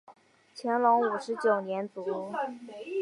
[0.55, 2.31] 乾隆五十九年卒。